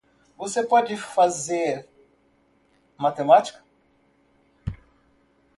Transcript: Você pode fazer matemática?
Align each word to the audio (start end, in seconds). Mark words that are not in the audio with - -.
Você 0.35 0.63
pode 0.63 0.97
fazer 0.97 1.87
matemática? 2.97 3.63